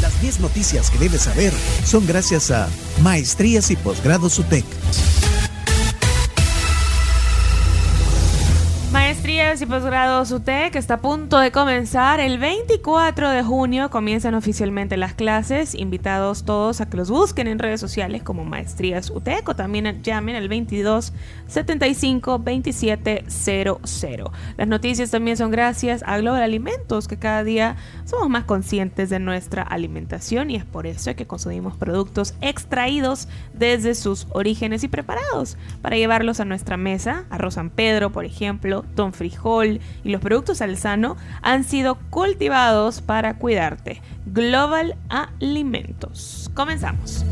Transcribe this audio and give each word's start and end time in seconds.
Las 0.00 0.18
10 0.22 0.40
noticias 0.40 0.90
que 0.90 0.98
debes 0.98 1.22
saber 1.22 1.52
son 1.84 2.06
gracias 2.06 2.50
a 2.50 2.70
Maestrías 3.02 3.70
y 3.70 3.76
Posgrados 3.76 4.38
UTEC. 4.38 4.64
Maestrías 9.54 9.68
y 9.68 9.80
posgrados 9.80 10.32
UTEC 10.32 10.74
está 10.74 10.94
a 10.94 11.00
punto 11.00 11.38
de 11.38 11.52
comenzar. 11.52 12.18
El 12.18 12.38
24 12.38 13.30
de 13.30 13.44
junio 13.44 13.88
comienzan 13.88 14.34
oficialmente 14.34 14.96
las 14.96 15.14
clases. 15.14 15.76
Invitados 15.76 16.44
todos 16.44 16.80
a 16.80 16.90
que 16.90 16.96
los 16.96 17.08
busquen 17.08 17.46
en 17.46 17.60
redes 17.60 17.80
sociales 17.80 18.24
como 18.24 18.44
Maestrías 18.44 19.10
UTEC 19.10 19.48
o 19.48 19.54
también 19.54 20.02
llamen 20.02 20.34
al 20.34 20.48
22 20.48 21.12
75 21.46 22.38
2700. 22.38 24.32
Las 24.56 24.66
noticias 24.66 25.12
también 25.12 25.36
son 25.36 25.52
gracias 25.52 26.02
a 26.04 26.18
Global 26.18 26.42
Alimentos, 26.42 27.06
que 27.06 27.16
cada 27.16 27.44
día 27.44 27.76
somos 28.06 28.28
más 28.28 28.42
conscientes 28.46 29.08
de 29.08 29.20
nuestra 29.20 29.62
alimentación 29.62 30.50
y 30.50 30.56
es 30.56 30.64
por 30.64 30.88
eso 30.88 31.14
que 31.14 31.28
consumimos 31.28 31.76
productos 31.76 32.34
extraídos 32.40 33.28
desde 33.52 33.94
sus 33.94 34.26
orígenes 34.30 34.82
y 34.82 34.88
preparados 34.88 35.56
para 35.80 35.96
llevarlos 35.96 36.40
a 36.40 36.44
nuestra 36.44 36.76
mesa. 36.76 37.26
Arroz 37.30 37.54
San 37.54 37.70
Pedro, 37.70 38.10
por 38.10 38.24
ejemplo, 38.24 38.84
don 38.96 39.12
frijol 39.12 39.43
y 40.04 40.10
los 40.10 40.20
productos 40.20 40.62
alzano 40.62 41.16
han 41.42 41.64
sido 41.64 41.96
cultivados 42.10 43.02
para 43.02 43.34
cuidarte. 43.34 44.00
Global 44.26 44.96
Alimentos. 45.10 46.50
Comenzamos. 46.54 47.24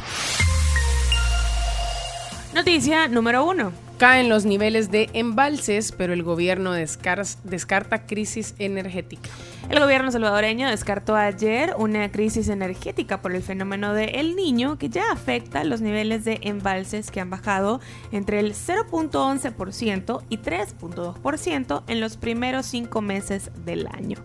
Noticia 2.54 3.08
número 3.08 3.46
uno. 3.46 3.72
Caen 4.02 4.28
los 4.28 4.44
niveles 4.44 4.90
de 4.90 5.10
embalses, 5.12 5.92
pero 5.92 6.12
el 6.12 6.24
gobierno 6.24 6.72
descarta 6.72 8.04
crisis 8.04 8.56
energética. 8.58 9.30
El 9.70 9.78
gobierno 9.78 10.10
salvadoreño 10.10 10.68
descartó 10.68 11.14
ayer 11.14 11.72
una 11.78 12.10
crisis 12.10 12.48
energética 12.48 13.22
por 13.22 13.32
el 13.32 13.44
fenómeno 13.44 13.94
de 13.94 14.06
El 14.06 14.34
Niño 14.34 14.76
que 14.76 14.88
ya 14.88 15.12
afecta 15.12 15.62
los 15.62 15.82
niveles 15.82 16.24
de 16.24 16.40
embalses 16.42 17.12
que 17.12 17.20
han 17.20 17.30
bajado 17.30 17.80
entre 18.10 18.40
el 18.40 18.54
0.11% 18.54 20.24
y 20.28 20.38
3.2% 20.38 21.82
en 21.86 22.00
los 22.00 22.16
primeros 22.16 22.66
cinco 22.66 23.02
meses 23.02 23.52
del 23.64 23.86
año 23.86 24.18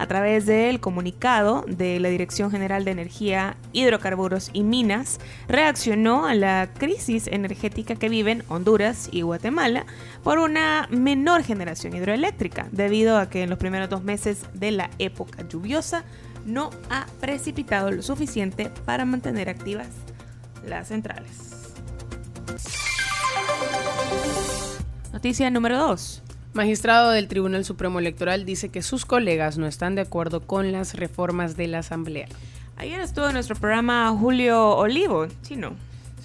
a 0.00 0.06
través 0.06 0.46
del 0.46 0.80
comunicado 0.80 1.62
de 1.68 2.00
la 2.00 2.08
Dirección 2.08 2.50
General 2.50 2.86
de 2.86 2.90
Energía, 2.90 3.58
Hidrocarburos 3.74 4.48
y 4.54 4.62
Minas, 4.62 5.20
reaccionó 5.46 6.24
a 6.24 6.34
la 6.34 6.70
crisis 6.72 7.26
energética 7.26 7.96
que 7.96 8.08
viven 8.08 8.42
Honduras 8.48 9.10
y 9.12 9.20
Guatemala 9.20 9.84
por 10.24 10.38
una 10.38 10.88
menor 10.90 11.42
generación 11.42 11.94
hidroeléctrica, 11.94 12.66
debido 12.72 13.18
a 13.18 13.28
que 13.28 13.42
en 13.42 13.50
los 13.50 13.58
primeros 13.58 13.90
dos 13.90 14.02
meses 14.02 14.46
de 14.54 14.70
la 14.70 14.88
época 14.98 15.46
lluviosa 15.46 16.02
no 16.46 16.70
ha 16.88 17.04
precipitado 17.20 17.90
lo 17.90 18.02
suficiente 18.02 18.70
para 18.86 19.04
mantener 19.04 19.50
activas 19.50 19.88
las 20.66 20.88
centrales. 20.88 21.50
Noticia 25.12 25.50
número 25.50 25.76
2. 25.76 26.22
Magistrado 26.52 27.12
del 27.12 27.28
Tribunal 27.28 27.64
Supremo 27.64 28.00
Electoral 28.00 28.44
dice 28.44 28.70
que 28.70 28.82
sus 28.82 29.06
colegas 29.06 29.56
no 29.56 29.68
están 29.68 29.94
de 29.94 30.00
acuerdo 30.00 30.40
con 30.40 30.72
las 30.72 30.94
reformas 30.94 31.56
de 31.56 31.68
la 31.68 31.78
Asamblea. 31.78 32.26
Ayer 32.76 33.00
estuvo 33.00 33.28
en 33.28 33.34
nuestro 33.34 33.54
programa 33.54 34.10
Julio 34.18 34.76
Olivo, 34.76 35.28
¿sí 35.42 35.54
no? 35.54 35.74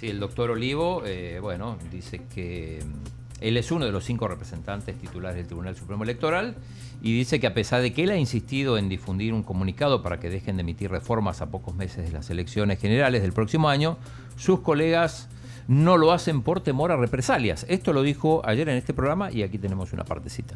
Sí, 0.00 0.08
el 0.08 0.18
doctor 0.18 0.50
Olivo, 0.50 1.02
eh, 1.06 1.38
bueno, 1.40 1.78
dice 1.92 2.22
que 2.34 2.82
mm, 2.84 3.44
él 3.44 3.56
es 3.56 3.70
uno 3.70 3.84
de 3.84 3.92
los 3.92 4.04
cinco 4.04 4.26
representantes 4.26 4.98
titulares 4.98 5.36
del 5.36 5.46
Tribunal 5.46 5.76
Supremo 5.76 6.02
Electoral 6.02 6.56
y 7.00 7.16
dice 7.16 7.38
que 7.38 7.46
a 7.46 7.54
pesar 7.54 7.80
de 7.80 7.92
que 7.92 8.02
él 8.02 8.10
ha 8.10 8.16
insistido 8.16 8.78
en 8.78 8.88
difundir 8.88 9.32
un 9.32 9.44
comunicado 9.44 10.02
para 10.02 10.18
que 10.18 10.28
dejen 10.28 10.56
de 10.56 10.62
emitir 10.62 10.90
reformas 10.90 11.40
a 11.40 11.50
pocos 11.50 11.76
meses 11.76 12.04
de 12.04 12.10
las 12.10 12.30
elecciones 12.30 12.80
generales 12.80 13.22
del 13.22 13.32
próximo 13.32 13.68
año, 13.68 13.96
sus 14.36 14.58
colegas 14.58 15.28
no 15.68 15.96
lo 15.96 16.12
hacen 16.12 16.42
por 16.42 16.60
temor 16.60 16.92
a 16.92 16.96
represalias. 16.96 17.66
Esto 17.68 17.92
lo 17.92 18.02
dijo 18.02 18.42
ayer 18.44 18.68
en 18.68 18.76
este 18.76 18.94
programa 18.94 19.32
y 19.32 19.42
aquí 19.42 19.58
tenemos 19.58 19.92
una 19.92 20.04
partecita. 20.04 20.54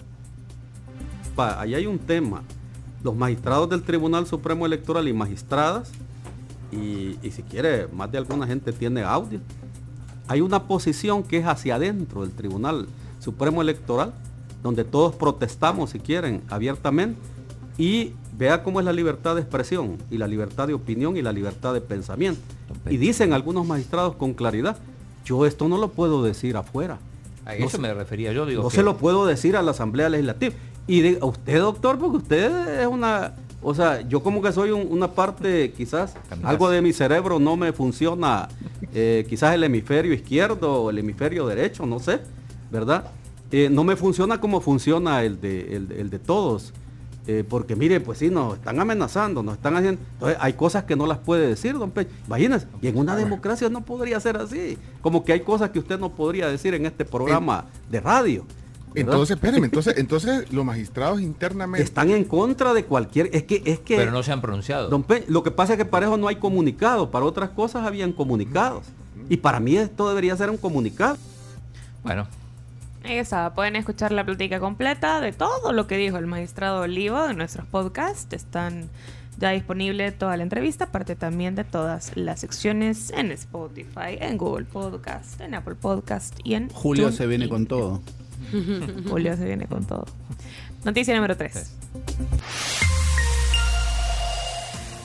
Pa, 1.34 1.60
ahí 1.60 1.74
hay 1.74 1.86
un 1.86 1.98
tema. 1.98 2.42
Los 3.02 3.16
magistrados 3.16 3.68
del 3.70 3.82
Tribunal 3.82 4.26
Supremo 4.26 4.66
Electoral 4.66 5.08
y 5.08 5.12
magistradas, 5.12 5.90
y, 6.70 7.16
si 7.30 7.42
quiere, 7.42 7.88
más 7.88 8.12
de 8.12 8.18
alguna 8.18 8.46
gente 8.46 8.72
tiene 8.72 9.02
audio, 9.02 9.40
hay 10.28 10.40
una 10.40 10.64
posición 10.64 11.22
que 11.24 11.38
es 11.38 11.46
hacia 11.46 11.76
adentro 11.76 12.22
del 12.22 12.30
Tribunal 12.30 12.86
Supremo 13.18 13.62
Electoral, 13.62 14.12
donde 14.62 14.84
todos 14.84 15.14
protestamos, 15.14 15.90
si 15.90 15.98
quieren, 15.98 16.42
abiertamente, 16.48 17.18
y 17.78 18.12
vea 18.36 18.62
cómo 18.62 18.78
es 18.78 18.86
la 18.86 18.92
libertad 18.92 19.34
de 19.34 19.40
expresión, 19.40 19.96
y 20.10 20.18
la 20.18 20.28
libertad 20.28 20.68
de 20.68 20.74
opinión, 20.74 21.16
y 21.16 21.22
la 21.22 21.32
libertad 21.32 21.72
de 21.74 21.80
pensamiento. 21.80 22.40
Y 22.88 22.98
dicen 22.98 23.32
algunos 23.32 23.66
magistrados 23.66 24.14
con 24.14 24.34
claridad, 24.34 24.76
yo 25.24 25.46
esto 25.46 25.68
no 25.68 25.78
lo 25.78 25.88
puedo 25.88 26.22
decir 26.22 26.56
afuera. 26.56 26.98
A 27.44 27.54
eso 27.54 27.78
me 27.78 27.92
refería 27.92 28.32
yo. 28.32 28.46
Digo 28.46 28.62
no 28.62 28.70
se 28.70 28.82
lo 28.82 28.96
puedo 28.96 29.26
decir 29.26 29.56
a 29.56 29.62
la 29.62 29.72
Asamblea 29.72 30.08
Legislativa. 30.08 30.54
Y 30.86 31.16
a 31.16 31.24
usted, 31.24 31.58
doctor, 31.58 31.98
porque 31.98 32.16
usted 32.18 32.80
es 32.80 32.86
una... 32.86 33.34
O 33.62 33.74
sea, 33.74 34.00
yo 34.08 34.22
como 34.22 34.40
que 34.40 34.52
soy 34.52 34.70
una 34.70 35.08
parte, 35.08 35.72
quizás 35.72 36.14
algo 36.42 36.70
de 36.70 36.80
mi 36.80 36.94
cerebro 36.94 37.38
no 37.38 37.56
me 37.56 37.74
funciona, 37.74 38.48
eh, 38.94 39.26
quizás 39.28 39.54
el 39.54 39.62
hemisferio 39.62 40.14
izquierdo 40.14 40.84
o 40.84 40.90
el 40.90 40.98
hemisferio 40.98 41.46
derecho, 41.46 41.84
no 41.84 41.98
sé, 41.98 42.20
¿verdad? 42.70 43.10
Eh, 43.52 43.68
no 43.70 43.84
me 43.84 43.96
funciona 43.96 44.40
como 44.40 44.62
funciona 44.62 45.22
el 45.24 45.42
de, 45.42 45.76
el 45.76 46.08
de 46.08 46.18
todos. 46.18 46.72
Eh, 47.32 47.44
porque 47.48 47.76
mire, 47.76 48.00
pues 48.00 48.18
sí, 48.18 48.28
nos 48.28 48.54
están 48.54 48.80
amenazando, 48.80 49.40
nos 49.40 49.54
están 49.54 49.76
haciendo. 49.76 50.02
Entonces 50.14 50.36
hay 50.40 50.54
cosas 50.54 50.82
que 50.82 50.96
no 50.96 51.06
las 51.06 51.18
puede 51.18 51.46
decir, 51.46 51.78
don 51.78 51.92
Pecho. 51.92 52.10
Imagínese, 52.26 52.66
y 52.82 52.88
en 52.88 52.98
una 52.98 53.14
democracia 53.14 53.68
no 53.68 53.82
podría 53.82 54.18
ser 54.18 54.36
así. 54.36 54.76
Como 55.00 55.24
que 55.24 55.34
hay 55.34 55.40
cosas 55.40 55.70
que 55.70 55.78
usted 55.78 55.96
no 56.00 56.10
podría 56.10 56.48
decir 56.48 56.74
en 56.74 56.86
este 56.86 57.04
programa 57.04 57.66
de 57.88 58.00
radio. 58.00 58.44
Entonces, 58.96 59.36
espérenme, 59.36 59.66
entonces, 59.66 59.96
entonces 59.96 60.52
los 60.52 60.64
magistrados 60.64 61.20
internamente 61.20 61.84
están 61.84 62.10
en 62.10 62.24
contra 62.24 62.74
de 62.74 62.84
cualquier, 62.84 63.30
es 63.32 63.44
que, 63.44 63.62
es 63.64 63.78
que. 63.78 63.94
Pero 63.94 64.10
no 64.10 64.24
se 64.24 64.32
han 64.32 64.40
pronunciado. 64.40 64.88
Don 64.88 65.06
lo 65.28 65.44
que 65.44 65.52
pasa 65.52 65.74
es 65.74 65.76
que 65.76 65.84
para 65.84 66.06
eso 66.06 66.16
no 66.16 66.26
hay 66.26 66.34
comunicado, 66.34 67.12
para 67.12 67.26
otras 67.26 67.50
cosas 67.50 67.86
habían 67.86 68.12
comunicados. 68.12 68.86
Y 69.28 69.36
para 69.36 69.60
mí 69.60 69.76
esto 69.76 70.08
debería 70.08 70.36
ser 70.36 70.50
un 70.50 70.56
comunicado. 70.56 71.16
Bueno, 72.02 72.26
Ahí 73.04 73.16
está, 73.16 73.54
pueden 73.54 73.76
escuchar 73.76 74.12
la 74.12 74.24
plática 74.24 74.60
completa 74.60 75.20
de 75.20 75.32
todo 75.32 75.72
lo 75.72 75.86
que 75.86 75.96
dijo 75.96 76.18
el 76.18 76.26
magistrado 76.26 76.82
Olivo 76.82 77.28
en 77.28 77.38
nuestros 77.38 77.66
podcasts. 77.66 78.32
Están 78.32 78.90
ya 79.38 79.50
disponible 79.50 80.12
toda 80.12 80.36
la 80.36 80.42
entrevista, 80.42 80.84
aparte 80.84 81.16
también 81.16 81.54
de 81.54 81.64
todas 81.64 82.14
las 82.14 82.40
secciones 82.40 83.10
en 83.10 83.30
Spotify, 83.32 84.18
en 84.20 84.36
Google 84.36 84.66
Podcast, 84.66 85.40
en 85.40 85.54
Apple 85.54 85.76
Podcast 85.76 86.38
y 86.44 86.54
en... 86.54 86.68
Julio 86.68 87.10
se 87.10 87.26
viene 87.26 87.48
con 87.48 87.66
todo. 87.66 88.02
Julio 89.08 89.36
se 89.36 89.44
viene 89.46 89.66
con 89.66 89.86
todo. 89.86 90.04
Noticia 90.84 91.14
número 91.14 91.36
3. 91.36 91.76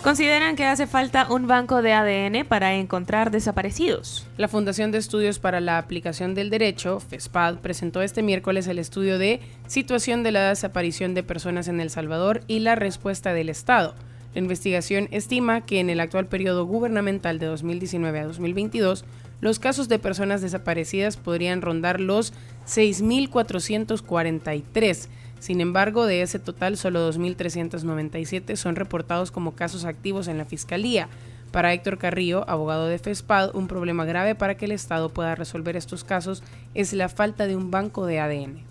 Consideran 0.05 0.55
que 0.55 0.63
hace 0.66 0.85
falta 0.85 1.25
un 1.31 1.47
banco 1.47 1.81
de 1.81 1.93
ADN 1.93 2.45
para 2.45 2.75
encontrar 2.75 3.31
desaparecidos. 3.31 4.27
La 4.38 4.47
Fundación 4.47 4.91
de 4.91 4.99
Estudios 4.99 5.39
para 5.39 5.61
la 5.61 5.79
Aplicación 5.79 6.35
del 6.35 6.51
Derecho, 6.51 6.99
FESPAD, 6.99 7.57
presentó 7.57 8.03
este 8.03 8.21
miércoles 8.21 8.67
el 8.67 8.77
estudio 8.77 9.17
de 9.17 9.41
Situación 9.66 10.21
de 10.21 10.31
la 10.31 10.49
desaparición 10.49 11.16
de 11.16 11.23
personas 11.23 11.67
en 11.67 11.79
El 11.79 11.89
Salvador 11.89 12.41
y 12.45 12.59
la 12.59 12.75
respuesta 12.75 13.33
del 13.33 13.49
Estado. 13.49 13.95
La 14.35 14.41
investigación 14.41 15.07
estima 15.09 15.61
que 15.61 15.79
en 15.79 15.89
el 15.89 15.99
actual 15.99 16.27
periodo 16.27 16.67
gubernamental 16.67 17.39
de 17.39 17.47
2019 17.47 18.19
a 18.19 18.25
2022, 18.25 19.05
los 19.41 19.57
casos 19.57 19.89
de 19.89 19.97
personas 19.97 20.43
desaparecidas 20.43 21.17
podrían 21.17 21.63
rondar 21.63 21.99
los 21.99 22.31
6.443 22.67 25.07
sin 25.40 25.62
embargo, 25.62 26.06
de 26.06 26.22
ese 26.22 26.40
total, 26.40 26.78
solo 26.78 27.12
2.397 27.12 28.55
son 28.55 28.76
reportados 28.76 29.32
como 29.32 29.55
casos 29.55 29.85
activos 29.85 30.28
en 30.28 30.37
la 30.37 30.46
Fiscalía. 30.46 31.08
Para 31.52 31.72
Héctor 31.73 31.97
Carrillo, 31.97 32.49
abogado 32.49 32.87
de 32.87 32.99
FESPAD, 32.99 33.55
un 33.55 33.67
problema 33.67 34.05
grave 34.05 34.35
para 34.35 34.55
que 34.55 34.66
el 34.66 34.72
Estado 34.72 35.09
pueda 35.09 35.35
resolver 35.35 35.78
estos 35.78 36.03
casos 36.03 36.43
es 36.73 36.93
la 36.93 37.09
falta 37.09 37.47
de 37.47 37.55
un 37.55 37.72
banco 37.72 38.05
de 38.05 38.20
ADN. 38.20 38.64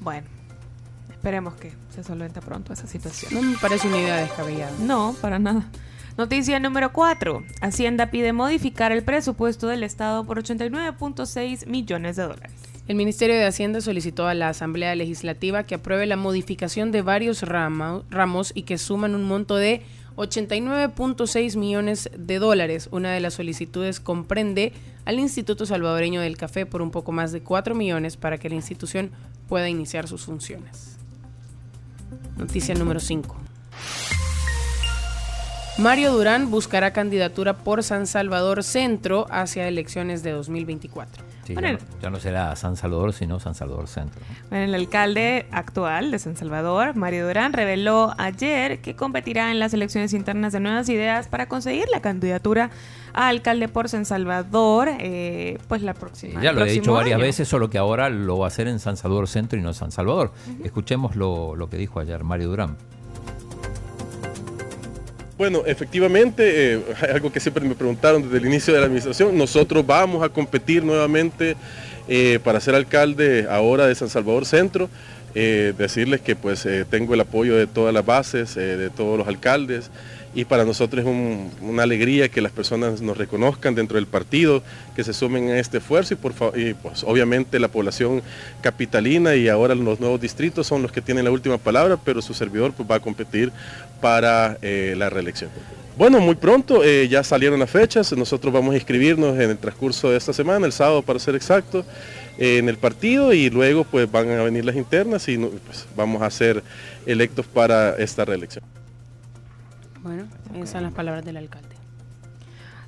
Bueno, 0.00 0.26
esperemos 1.10 1.54
que 1.54 1.72
se 1.94 2.02
solvente 2.02 2.40
pronto 2.40 2.72
esa 2.72 2.86
situación. 2.86 3.32
No 3.32 3.42
me 3.42 3.56
parece 3.56 3.88
una 3.88 3.98
idea 3.98 4.16
descabellada. 4.16 4.72
No, 4.80 5.14
para 5.22 5.38
nada. 5.38 5.70
Noticia 6.18 6.58
número 6.58 6.92
4. 6.92 7.42
Hacienda 7.62 8.10
pide 8.10 8.32
modificar 8.32 8.92
el 8.92 9.02
presupuesto 9.04 9.68
del 9.68 9.84
Estado 9.84 10.24
por 10.24 10.42
89.6 10.42 11.66
millones 11.66 12.16
de 12.16 12.24
dólares. 12.24 12.71
El 12.88 12.96
Ministerio 12.96 13.36
de 13.36 13.44
Hacienda 13.44 13.80
solicitó 13.80 14.26
a 14.26 14.34
la 14.34 14.48
Asamblea 14.48 14.96
Legislativa 14.96 15.62
que 15.62 15.76
apruebe 15.76 16.04
la 16.06 16.16
modificación 16.16 16.90
de 16.90 17.02
varios 17.02 17.42
ramos 17.42 18.52
y 18.54 18.62
que 18.62 18.76
suman 18.76 19.14
un 19.14 19.22
monto 19.22 19.54
de 19.54 19.82
89.6 20.16 21.56
millones 21.56 22.10
de 22.16 22.38
dólares. 22.40 22.88
Una 22.90 23.12
de 23.12 23.20
las 23.20 23.34
solicitudes 23.34 24.00
comprende 24.00 24.72
al 25.04 25.20
Instituto 25.20 25.64
Salvadoreño 25.64 26.20
del 26.20 26.36
Café 26.36 26.66
por 26.66 26.82
un 26.82 26.90
poco 26.90 27.12
más 27.12 27.30
de 27.30 27.42
4 27.42 27.76
millones 27.76 28.16
para 28.16 28.38
que 28.38 28.48
la 28.48 28.56
institución 28.56 29.12
pueda 29.48 29.68
iniciar 29.68 30.08
sus 30.08 30.24
funciones. 30.24 30.96
Noticia 32.36 32.74
número 32.74 32.98
5. 32.98 33.36
Mario 35.78 36.12
Durán 36.12 36.50
buscará 36.50 36.92
candidatura 36.92 37.58
por 37.58 37.84
San 37.84 38.08
Salvador 38.08 38.64
Centro 38.64 39.26
hacia 39.30 39.68
elecciones 39.68 40.24
de 40.24 40.32
2024. 40.32 41.31
Sí, 41.54 41.60
Bueno, 41.60 41.78
ya, 41.78 41.84
no, 41.84 42.00
ya 42.02 42.10
no 42.10 42.20
será 42.20 42.56
San 42.56 42.76
Salvador, 42.76 43.12
sino 43.12 43.40
San 43.40 43.54
Salvador 43.54 43.88
Centro. 43.88 44.20
¿no? 44.20 44.48
Bueno, 44.50 44.64
el 44.64 44.74
alcalde 44.74 45.46
actual 45.50 46.10
de 46.10 46.18
San 46.18 46.36
Salvador, 46.36 46.96
Mario 46.96 47.26
Durán, 47.26 47.52
reveló 47.52 48.14
ayer 48.18 48.80
que 48.80 48.94
competirá 48.96 49.50
en 49.50 49.58
las 49.58 49.74
elecciones 49.74 50.12
internas 50.12 50.52
de 50.52 50.60
Nuevas 50.60 50.88
Ideas 50.88 51.28
para 51.28 51.46
conseguir 51.46 51.86
la 51.92 52.00
candidatura 52.00 52.70
a 53.14 53.28
alcalde 53.28 53.68
por 53.68 53.88
San 53.88 54.04
Salvador, 54.06 54.88
eh, 54.98 55.58
pues 55.68 55.82
la 55.82 55.94
próxima. 55.94 56.42
ya 56.42 56.52
lo 56.52 56.64
he 56.64 56.72
dicho 56.72 56.92
varias 56.94 57.16
año. 57.16 57.24
veces, 57.24 57.46
solo 57.48 57.68
que 57.68 57.78
ahora 57.78 58.08
lo 58.08 58.38
va 58.38 58.46
a 58.46 58.48
hacer 58.48 58.68
en 58.68 58.78
San 58.78 58.96
Salvador 58.96 59.28
Centro 59.28 59.58
y 59.58 59.62
no 59.62 59.72
San 59.74 59.90
Salvador. 59.90 60.32
Escuchemos 60.64 61.16
lo, 61.16 61.54
lo 61.56 61.68
que 61.68 61.76
dijo 61.76 62.00
ayer 62.00 62.24
Mario 62.24 62.48
Durán. 62.48 62.76
Bueno, 65.42 65.64
efectivamente, 65.66 66.74
eh, 66.74 66.80
algo 67.12 67.32
que 67.32 67.40
siempre 67.40 67.64
me 67.64 67.74
preguntaron 67.74 68.22
desde 68.22 68.38
el 68.38 68.46
inicio 68.46 68.72
de 68.72 68.78
la 68.78 68.86
administración, 68.86 69.36
nosotros 69.36 69.84
vamos 69.84 70.22
a 70.22 70.28
competir 70.28 70.84
nuevamente 70.84 71.56
eh, 72.06 72.38
para 72.44 72.60
ser 72.60 72.76
alcalde 72.76 73.48
ahora 73.50 73.88
de 73.88 73.94
San 73.96 74.08
Salvador 74.08 74.46
Centro. 74.46 74.88
Eh, 75.34 75.74
decirles 75.76 76.20
que 76.20 76.36
pues 76.36 76.64
tengo 76.90 77.14
el 77.14 77.20
apoyo 77.20 77.56
de 77.56 77.66
todas 77.66 77.92
las 77.92 78.06
bases, 78.06 78.54
de 78.54 78.88
todos 78.90 79.18
los 79.18 79.26
alcaldes 79.26 79.90
y 80.34 80.44
para 80.44 80.64
nosotros 80.64 81.04
es 81.04 81.06
un- 81.06 81.50
una 81.60 81.82
alegría 81.82 82.28
que 82.28 82.40
las 82.40 82.52
personas 82.52 83.02
nos 83.02 83.16
reconozcan 83.18 83.74
dentro 83.74 83.96
del 83.96 84.06
partido, 84.06 84.62
que 84.96 85.04
se 85.04 85.12
sumen 85.12 85.48
a 85.50 85.58
este 85.58 85.78
esfuerzo 85.78 86.14
y, 86.14 86.16
por 86.16 86.32
y, 86.58 86.74
pues 86.74 87.04
obviamente 87.04 87.58
la 87.58 87.68
población 87.68 88.22
capitalina 88.62 89.34
y 89.34 89.48
ahora 89.48 89.74
los 89.74 90.00
nuevos 90.00 90.20
distritos 90.20 90.66
son 90.66 90.82
los 90.82 90.90
que 90.92 91.02
tienen 91.02 91.24
la 91.24 91.30
última 91.30 91.58
palabra, 91.58 91.98
pero 92.02 92.22
su 92.22 92.32
servidor 92.34 92.72
pues, 92.72 92.90
va 92.90 92.96
a 92.96 93.00
competir 93.00 93.52
para 94.00 94.56
eh, 94.62 94.94
la 94.96 95.10
reelección. 95.10 95.50
Bueno, 95.98 96.20
muy 96.20 96.34
pronto 96.36 96.82
eh, 96.82 97.06
ya 97.08 97.22
salieron 97.22 97.60
las 97.60 97.70
fechas, 97.70 98.10
nosotros 98.16 98.52
vamos 98.52 98.72
a 98.72 98.76
inscribirnos 98.76 99.38
en 99.38 99.50
el 99.50 99.58
transcurso 99.58 100.10
de 100.10 100.16
esta 100.16 100.32
semana, 100.32 100.64
el 100.64 100.72
sábado 100.72 101.02
para 101.02 101.18
ser 101.18 101.34
exacto, 101.34 101.84
eh, 102.38 102.56
en 102.56 102.70
el 102.70 102.78
partido 102.78 103.34
y 103.34 103.50
luego 103.50 103.84
pues 103.84 104.10
van 104.10 104.30
a 104.30 104.42
venir 104.42 104.64
las 104.64 104.76
internas 104.76 105.28
y 105.28 105.36
pues, 105.36 105.86
vamos 105.94 106.22
a 106.22 106.30
ser 106.30 106.62
electos 107.04 107.46
para 107.46 107.96
esta 107.96 108.24
reelección. 108.24 108.64
Bueno, 110.02 110.26
esas 110.54 110.70
son 110.70 110.82
las 110.82 110.92
palabras 110.92 111.24
del 111.24 111.36
alcalde. 111.36 111.76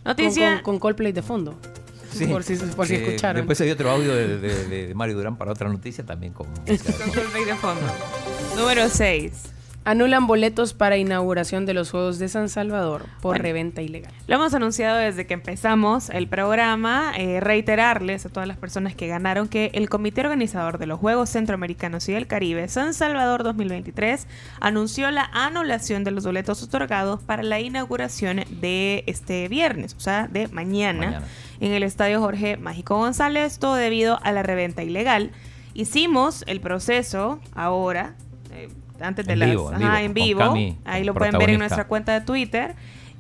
Noticia. 0.05 0.56
con, 0.62 0.75
con 0.75 0.78
Coldplay 0.81 1.12
de 1.12 1.22
fondo. 1.22 1.58
por 2.31 2.43
si, 2.44 2.56
por 2.56 2.87
si 2.87 2.94
escucharon. 2.96 3.37
Después 3.43 3.61
hay 3.61 3.70
otro 3.70 3.90
audio 3.90 4.14
de, 4.14 4.38
de- 4.38 4.69
de- 4.69 4.94
Mario 4.94 5.16
Durán 5.16 5.37
para 5.37 5.52
otra 5.52 5.69
noticia 5.69 6.05
también 6.05 6.32
con 6.32 6.46
con 6.66 6.76
fondo. 6.78 7.12
Coldplay 7.14 7.44
de 7.44 7.55
fondo. 7.56 7.82
Número 8.56 8.88
6. 8.88 9.32
Anulan 9.87 10.27
boletos 10.27 10.73
para 10.73 10.97
inauguración 10.97 11.67
de 11.67 11.75
los 11.75 11.91
Juegos 11.91 12.19
de 12.19 12.29
San 12.31 12.49
Salvador 12.49 13.03
por 13.21 13.33
Bueno. 13.33 13.43
reventa 13.43 13.83
ilegal. 13.83 14.15
Lo 14.27 14.37
hemos 14.37 14.55
anunciado 14.55 14.97
desde 14.97 15.27
que 15.27 15.35
empezamos 15.35 16.09
el 16.09 16.27
programa. 16.27 17.13
eh, 17.19 17.41
reiterarles 17.41 18.25
a 18.25 18.31
todas 18.31 18.49
las 18.49 18.57
personas 18.57 18.95
que 18.95 19.09
ganaron 19.09 19.47
que 19.47 19.71
el 19.75 19.91
comité 19.91 20.23
organizador 20.23 20.79
de 20.79 20.87
los 20.87 20.99
Juegos 20.99 21.29
Centroamericanos 21.29 22.09
y 22.09 22.13
del 22.13 22.27
Caribe 22.27 22.67
San 22.69 22.95
Salvador 22.95 23.43
2023 23.45 24.27
anunció 24.61 25.11
la 25.11 25.29
anulación 25.35 26.03
de 26.03 26.13
los 26.13 26.25
boletos 26.25 26.63
otorgados 26.63 27.23
para 27.23 27.43
la 27.43 27.61
inauguración 27.61 28.41
de 28.61 29.05
este 29.07 29.49
viernes, 29.49 29.95
o 29.99 30.01
sea, 30.01 30.29
de 30.29 30.49
mañana, 30.49 31.07
Mañana. 31.07 31.27
en 31.61 31.73
el 31.73 31.83
Estadio 31.83 32.21
Jorge 32.21 32.57
Mágico 32.57 32.97
González, 32.97 33.59
todo 33.59 33.75
debido 33.75 34.19
a 34.23 34.33
la 34.33 34.43
reventa 34.43 34.83
ilegal. 34.83 35.31
Hicimos 35.75 36.43
el 36.47 36.61
proceso 36.61 37.39
ahora. 37.55 38.15
Antes 39.00 39.26
de 39.26 39.32
En 39.35 39.38
las 39.41 39.50
vivo, 39.50 39.73
en 39.73 39.82
ajá, 39.82 39.96
vivo, 39.96 40.05
en 40.06 40.14
vivo, 40.14 40.41
Cami, 40.41 40.79
ahí 40.85 41.05
lo 41.05 41.14
pueden 41.14 41.38
ver 41.38 41.50
en 41.50 41.58
nuestra 41.58 41.87
cuenta 41.87 42.12
de 42.12 42.20
Twitter. 42.25 42.75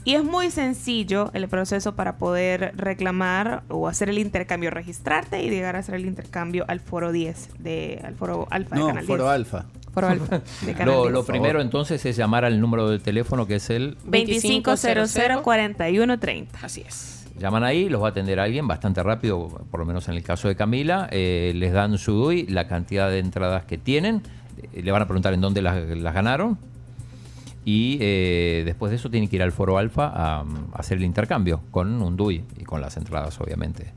Y 0.06 0.16
es 0.16 0.22
muy 0.22 0.50
sencillo 0.50 1.30
el 1.32 1.48
proceso 1.48 1.94
para 1.94 2.18
poder 2.18 2.72
reclamar 2.76 3.62
o 3.68 3.88
hacer 3.88 4.10
el 4.10 4.18
intercambio, 4.18 4.70
registrarte 4.70 5.42
y 5.42 5.48
llegar 5.48 5.76
a 5.76 5.78
hacer 5.78 5.94
el 5.94 6.04
intercambio 6.04 6.66
al 6.68 6.80
foro 6.80 7.10
10 7.10 7.48
de 7.58 8.02
al 8.04 8.14
foro 8.14 8.46
alfa 8.50 8.74
de 8.74 8.80
No, 8.82 8.88
Canal 8.88 9.04
Foro 9.06 9.22
10. 9.24 9.34
Alfa. 9.34 9.64
Foro 9.94 10.08
alfa 10.08 10.42
de 10.66 10.72
Canal 10.74 10.94
Lo, 10.94 11.02
10. 11.04 11.12
lo 11.14 11.24
primero 11.24 11.62
entonces 11.62 12.04
es 12.04 12.16
llamar 12.16 12.44
al 12.44 12.60
número 12.60 12.90
de 12.90 12.98
teléfono 12.98 13.46
que 13.46 13.54
es 13.54 13.70
el... 13.70 13.96
2500-4130. 14.04 16.46
Así 16.62 16.82
es. 16.86 17.26
Llaman 17.38 17.64
ahí, 17.64 17.88
los 17.88 18.00
va 18.02 18.08
a 18.08 18.10
atender 18.10 18.38
alguien 18.38 18.68
bastante 18.68 19.02
rápido, 19.02 19.48
por 19.70 19.80
lo 19.80 19.86
menos 19.86 20.06
en 20.08 20.14
el 20.14 20.22
caso 20.22 20.46
de 20.48 20.54
Camila. 20.54 21.08
eh, 21.10 21.52
les 21.56 21.72
dan 21.72 21.98
su 21.98 22.12
DUI, 22.12 22.46
la 22.46 22.68
cantidad 22.68 23.10
de 23.10 23.18
entradas 23.18 23.64
que 23.64 23.76
tienen. 23.78 24.22
Eh, 24.72 24.82
le 24.82 24.92
van 24.92 25.02
a 25.02 25.06
preguntar 25.06 25.32
en 25.34 25.40
dónde 25.40 25.62
las, 25.62 25.76
las 25.96 26.14
ganaron. 26.14 26.58
Y 27.66 27.96
eh, 28.00 28.62
después 28.66 28.90
de 28.90 28.96
eso 28.96 29.10
tienen 29.10 29.28
que 29.28 29.36
ir 29.36 29.42
al 29.42 29.52
Foro 29.52 29.78
Alfa 29.78 30.06
a, 30.08 30.40
a 30.40 30.44
hacer 30.74 30.98
el 30.98 31.04
intercambio 31.04 31.62
con 31.70 32.02
un 32.02 32.16
DUI 32.16 32.44
y 32.58 32.64
con 32.64 32.80
las 32.82 32.96
entradas, 32.98 33.40
obviamente. 33.40 33.92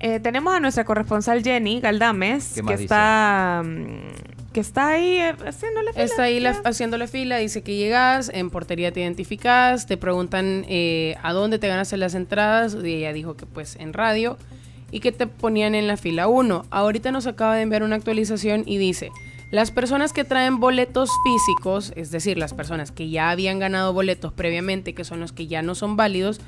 Eh, 0.00 0.20
tenemos 0.20 0.54
a 0.54 0.60
nuestra 0.60 0.84
corresponsal 0.84 1.42
Jenny 1.42 1.80
Galdames, 1.80 2.52
¿Qué 2.54 2.62
que 2.62 2.70
dice? 2.70 2.84
está, 2.84 3.64
mm, 3.64 4.52
que 4.52 4.60
está 4.60 4.90
ahí 4.90 5.16
eh, 5.18 5.34
haciéndole 5.44 5.92
fila. 5.92 6.04
Está 6.04 6.22
ahí 6.22 6.38
la- 6.38 6.50
haciéndole 6.64 7.08
fila, 7.08 7.38
dice 7.38 7.62
que 7.62 7.74
llegas, 7.74 8.30
en 8.32 8.48
portería 8.50 8.92
te 8.92 9.00
identificas, 9.00 9.86
te 9.86 9.96
preguntan 9.96 10.64
eh, 10.68 11.16
a 11.24 11.32
dónde 11.32 11.58
te 11.58 11.66
ganaste 11.66 11.96
las 11.96 12.14
entradas, 12.14 12.76
y 12.80 12.94
ella 12.94 13.12
dijo 13.12 13.36
que 13.36 13.44
pues 13.46 13.74
en 13.74 13.92
radio, 13.92 14.38
y 14.92 15.00
que 15.00 15.10
te 15.10 15.26
ponían 15.26 15.74
en 15.74 15.88
la 15.88 15.96
fila 15.96 16.28
1. 16.28 16.66
Ahorita 16.70 17.10
nos 17.10 17.26
acaba 17.26 17.56
de 17.56 17.62
enviar 17.62 17.82
una 17.82 17.96
actualización 17.96 18.62
y 18.66 18.78
dice, 18.78 19.10
las 19.50 19.70
personas 19.70 20.12
que 20.12 20.24
traen 20.24 20.60
boletos 20.60 21.10
físicos, 21.24 21.92
es 21.96 22.10
decir, 22.10 22.36
las 22.36 22.52
personas 22.52 22.92
que 22.92 23.08
ya 23.08 23.30
habían 23.30 23.58
ganado 23.58 23.92
boletos 23.92 24.32
previamente, 24.32 24.94
que 24.94 25.04
son 25.04 25.20
los 25.20 25.32
que 25.32 25.46
ya 25.46 25.62
no 25.62 25.74
son 25.74 25.96
válidos, 25.96 26.40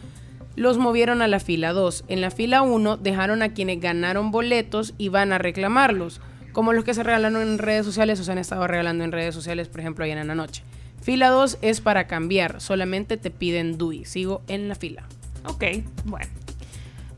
los 0.54 0.76
movieron 0.76 1.22
a 1.22 1.28
la 1.28 1.40
fila 1.40 1.72
2. 1.72 2.04
En 2.08 2.20
la 2.20 2.30
fila 2.30 2.60
1 2.60 2.98
dejaron 2.98 3.40
a 3.42 3.54
quienes 3.54 3.80
ganaron 3.80 4.30
boletos 4.30 4.94
y 4.98 5.08
van 5.08 5.32
a 5.32 5.38
reclamarlos, 5.38 6.20
como 6.52 6.74
los 6.74 6.84
que 6.84 6.92
se 6.92 7.02
regalaron 7.02 7.40
en 7.40 7.58
redes 7.58 7.86
sociales 7.86 8.20
o 8.20 8.24
se 8.24 8.32
han 8.32 8.38
estado 8.38 8.66
regalando 8.66 9.04
en 9.04 9.12
redes 9.12 9.34
sociales, 9.34 9.68
por 9.68 9.80
ejemplo, 9.80 10.04
ayer 10.04 10.18
en 10.18 10.28
la 10.28 10.34
noche. 10.34 10.62
Fila 11.00 11.30
2 11.30 11.58
es 11.62 11.80
para 11.80 12.06
cambiar, 12.06 12.60
solamente 12.60 13.16
te 13.16 13.30
piden 13.30 13.78
DUI. 13.78 14.04
Sigo 14.04 14.42
en 14.48 14.68
la 14.68 14.74
fila. 14.74 15.04
Ok, 15.46 15.64
bueno. 16.04 16.39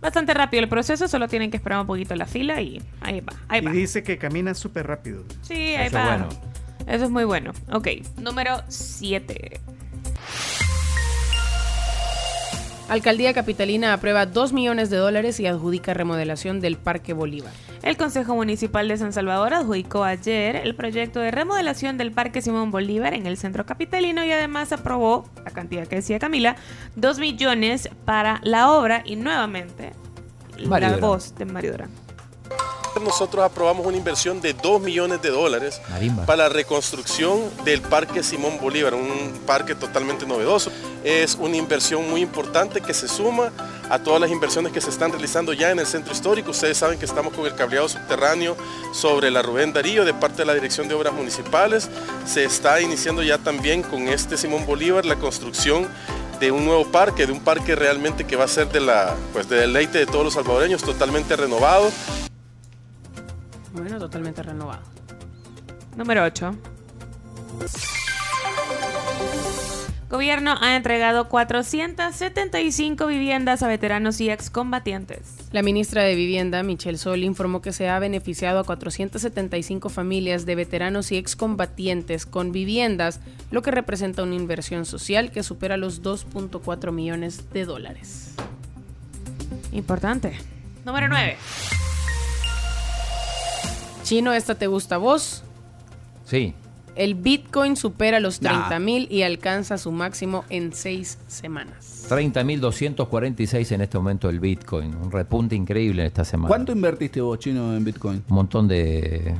Bastante 0.02 0.34
rápido 0.34 0.62
el 0.64 0.68
proceso, 0.68 1.06
solo 1.08 1.28
tienen 1.28 1.50
que 1.50 1.56
esperar 1.56 1.80
un 1.80 1.86
poquito 1.86 2.14
la 2.16 2.26
fila 2.26 2.60
y 2.60 2.82
ahí 3.00 3.20
va, 3.20 3.32
ahí 3.48 3.60
Y 3.62 3.64
va. 3.64 3.70
dice 3.72 4.02
que 4.02 4.18
camina 4.18 4.52
súper 4.52 4.86
rápido. 4.86 5.24
Sí, 5.42 5.54
ahí 5.54 5.86
Eso 5.86 5.98
es 5.98 6.04
va. 6.04 6.04
bueno. 6.18 6.28
Eso 6.88 7.04
es 7.04 7.10
muy 7.10 7.22
bueno. 7.24 7.52
Ok, 7.72 7.86
número 8.18 8.60
7. 8.68 9.60
Alcaldía 12.88 13.32
Capitalina 13.32 13.92
aprueba 13.94 14.26
2 14.26 14.52
millones 14.52 14.90
de 14.90 14.96
dólares 14.96 15.38
y 15.40 15.46
adjudica 15.46 15.94
remodelación 15.94 16.60
del 16.60 16.76
Parque 16.76 17.12
Bolívar. 17.14 17.52
El 17.82 17.96
Consejo 17.96 18.36
Municipal 18.36 18.86
de 18.86 18.96
San 18.96 19.12
Salvador 19.12 19.54
adjudicó 19.54 20.04
ayer 20.04 20.54
el 20.54 20.76
proyecto 20.76 21.18
de 21.18 21.32
remodelación 21.32 21.98
del 21.98 22.12
Parque 22.12 22.40
Simón 22.40 22.70
Bolívar 22.70 23.12
en 23.12 23.26
el 23.26 23.36
centro 23.36 23.66
capitalino 23.66 24.24
y 24.24 24.30
además 24.30 24.70
aprobó, 24.72 25.28
la 25.44 25.50
cantidad 25.50 25.88
que 25.88 25.96
decía 25.96 26.20
Camila, 26.20 26.54
2 26.94 27.18
millones 27.18 27.88
para 28.04 28.40
la 28.44 28.70
obra 28.70 29.02
y 29.04 29.16
nuevamente 29.16 29.92
Mario 30.64 30.88
la 30.88 30.94
Durán. 30.94 31.00
voz 31.00 31.34
de 31.34 31.44
Mario 31.44 31.72
Durán. 31.72 31.90
Nosotros 33.02 33.42
aprobamos 33.42 33.86
una 33.86 33.96
inversión 33.96 34.40
de 34.40 34.52
2 34.52 34.80
millones 34.82 35.20
de 35.22 35.30
dólares 35.30 35.80
Marimba. 35.90 36.26
para 36.26 36.44
la 36.44 36.48
reconstrucción 36.50 37.40
del 37.64 37.80
Parque 37.80 38.22
Simón 38.22 38.58
Bolívar, 38.60 38.94
un 38.94 39.32
parque 39.46 39.74
totalmente 39.74 40.26
novedoso. 40.26 40.70
Es 41.02 41.34
una 41.40 41.56
inversión 41.56 42.08
muy 42.08 42.20
importante 42.20 42.80
que 42.80 42.92
se 42.94 43.08
suma 43.08 43.50
a 43.92 43.98
todas 43.98 44.22
las 44.22 44.30
inversiones 44.30 44.72
que 44.72 44.80
se 44.80 44.88
están 44.88 45.12
realizando 45.12 45.52
ya 45.52 45.70
en 45.70 45.78
el 45.78 45.86
centro 45.86 46.14
histórico. 46.14 46.52
Ustedes 46.52 46.78
saben 46.78 46.98
que 46.98 47.04
estamos 47.04 47.34
con 47.34 47.44
el 47.44 47.54
cableado 47.54 47.90
subterráneo 47.90 48.56
sobre 48.94 49.30
la 49.30 49.42
Rubén 49.42 49.74
Darío 49.74 50.06
de 50.06 50.14
parte 50.14 50.38
de 50.38 50.44
la 50.46 50.54
Dirección 50.54 50.88
de 50.88 50.94
Obras 50.94 51.12
Municipales. 51.12 51.90
Se 52.24 52.42
está 52.42 52.80
iniciando 52.80 53.22
ya 53.22 53.36
también 53.36 53.82
con 53.82 54.08
este 54.08 54.38
Simón 54.38 54.64
Bolívar 54.64 55.04
la 55.04 55.16
construcción 55.16 55.86
de 56.40 56.50
un 56.50 56.64
nuevo 56.64 56.90
parque, 56.90 57.26
de 57.26 57.32
un 57.32 57.40
parque 57.40 57.76
realmente 57.76 58.24
que 58.24 58.34
va 58.34 58.44
a 58.44 58.48
ser 58.48 58.72
de 58.72 58.80
la 58.80 59.14
pues 59.34 59.46
de 59.50 59.56
deleite 59.56 59.98
de 59.98 60.06
todos 60.06 60.24
los 60.24 60.32
salvadoreños, 60.32 60.82
totalmente 60.82 61.36
renovado. 61.36 61.92
Bueno, 63.74 63.98
totalmente 63.98 64.42
renovado. 64.42 64.80
Número 65.96 66.24
8. 66.24 66.56
Gobierno 70.12 70.58
ha 70.60 70.76
entregado 70.76 71.26
475 71.30 73.06
viviendas 73.06 73.62
a 73.62 73.66
veteranos 73.66 74.20
y 74.20 74.28
excombatientes. 74.28 75.38
La 75.52 75.62
ministra 75.62 76.02
de 76.02 76.14
Vivienda, 76.14 76.62
Michelle 76.62 76.98
Sol, 76.98 77.24
informó 77.24 77.62
que 77.62 77.72
se 77.72 77.88
ha 77.88 77.98
beneficiado 77.98 78.60
a 78.60 78.64
475 78.64 79.88
familias 79.88 80.44
de 80.44 80.54
veteranos 80.54 81.12
y 81.12 81.16
excombatientes 81.16 82.26
con 82.26 82.52
viviendas, 82.52 83.20
lo 83.50 83.62
que 83.62 83.70
representa 83.70 84.22
una 84.22 84.34
inversión 84.34 84.84
social 84.84 85.30
que 85.30 85.42
supera 85.42 85.78
los 85.78 86.02
2.4 86.02 86.92
millones 86.92 87.50
de 87.50 87.64
dólares. 87.64 88.34
Importante. 89.72 90.36
Número 90.84 91.08
9. 91.08 91.38
Chino, 94.02 94.34
¿esta 94.34 94.56
te 94.56 94.66
gusta 94.66 94.96
a 94.96 94.98
vos? 94.98 95.42
Sí, 96.26 96.54
El 96.94 97.14
Bitcoin 97.14 97.76
supera 97.76 98.20
los 98.20 98.42
Nah. 98.42 98.68
30 98.68 98.78
mil 98.80 99.08
y 99.10 99.22
alcanza 99.22 99.78
su 99.78 99.92
máximo 99.92 100.44
en 100.50 100.72
seis 100.72 101.18
semanas. 101.26 102.06
30.246 102.08 103.72
en 103.72 103.80
este 103.80 103.98
momento 103.98 104.28
el 104.28 104.40
Bitcoin. 104.40 104.94
Un 104.96 105.10
repunte 105.10 105.54
increíble 105.56 106.02
en 106.02 106.06
esta 106.08 106.24
semana. 106.24 106.48
¿Cuánto 106.48 106.72
invertiste 106.72 107.20
vos, 107.20 107.38
chino, 107.38 107.74
en 107.74 107.84
Bitcoin? 107.84 108.22
Un 108.28 108.34
montón 108.34 108.68
de... 108.68 109.34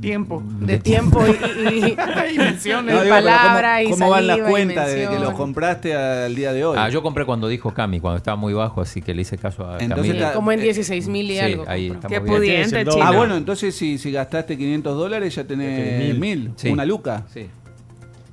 Tiempo. 0.00 0.42
De 0.60 0.78
tiempo 0.78 1.24
y, 1.26 1.30
y, 1.74 1.96
y- 2.34 2.38
Menciones. 2.38 2.94
y 2.94 2.96
No, 2.98 3.02
digo, 3.02 3.14
palabra 3.16 3.78
¿cómo, 3.82 3.88
y 3.88 3.90
cómo 3.98 4.10
van 4.10 4.26
las 4.28 4.38
cuentas 4.38 4.86
desde 4.92 5.08
que 5.08 5.18
los 5.18 5.32
compraste 5.32 5.94
al 5.96 6.34
día 6.36 6.52
de 6.52 6.64
hoy? 6.64 6.76
Ah, 6.78 6.88
yo 6.88 7.02
compré 7.02 7.24
cuando 7.24 7.48
dijo 7.48 7.74
Cami, 7.74 7.98
cuando 7.98 8.18
estaba 8.18 8.36
muy 8.36 8.52
bajo, 8.54 8.80
así 8.80 9.02
que 9.02 9.12
le 9.12 9.22
hice 9.22 9.38
caso 9.38 9.68
a 9.68 9.78
Entonces 9.78 10.06
Cami. 10.12 10.18
está- 10.20 10.32
Como 10.34 10.52
en 10.52 10.60
Eh, 10.60 10.62
16 10.64 11.08
mil 11.08 11.28
y 11.30 11.34
Sí, 11.34 11.38
algo. 11.40 11.64
ahí 11.66 11.92
Qué 12.02 12.20
bien. 12.20 12.24
pudiente, 12.26 12.84
chino. 12.86 13.04
Ah, 13.04 13.10
bueno, 13.10 13.36
entonces 13.36 13.74
si, 13.74 13.98
si 13.98 14.12
gastaste 14.12 14.56
500 14.56 14.96
dólares 14.96 15.34
ya 15.34 15.42
tenés 15.44 15.98
mil. 15.98 16.18
mil, 16.18 16.52
Sí. 16.56 16.68
una 16.68 16.84
luca. 16.84 17.24
Sí. 17.34 17.46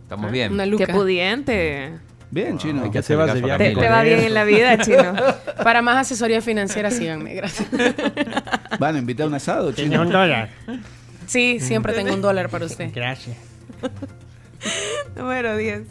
Estamos 0.04 0.32
bien. 0.32 0.54
Una 0.54 0.66
Qué 0.66 0.70
luca. 0.70 0.94
pudiente. 0.94 1.94
Bien, 2.30 2.58
chino. 2.60 2.92
Que 2.92 3.00
hacerle 3.00 3.24
te 3.24 3.28
vas 3.28 3.36
de 3.36 3.42
caso 3.42 3.54
a 3.54 3.58
viaje 3.58 3.64
Te, 3.64 3.74
Camila. 3.74 3.82
te 3.88 3.90
va 3.96 4.04
bien 4.04 4.20
en 4.20 4.34
la 4.36 4.44
vida, 4.44 4.78
chino. 4.86 5.14
Para 5.64 5.82
más 5.82 5.98
asesoría 5.98 6.42
financiera, 6.42 6.92
síganme. 6.92 7.34
Gracias. 7.34 7.68
¿Van 8.78 8.96
a 8.96 9.00
invitar 9.00 9.26
a 9.26 9.30
un 9.30 9.34
asado, 9.36 9.72
chino? 9.72 10.02
un 10.04 10.10
dólar. 10.12 10.50
Sí, 11.28 11.60
siempre 11.60 11.94
tengo 11.94 12.14
un 12.14 12.22
dólar 12.22 12.50
para 12.50 12.66
usted. 12.66 12.92
Gracias. 12.94 13.38
Número 15.16 15.56
10. 15.58 15.84